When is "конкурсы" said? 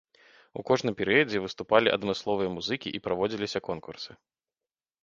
3.71-4.11